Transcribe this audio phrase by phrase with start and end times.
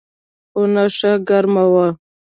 [0.51, 1.87] خونه ښه ګرمه وه.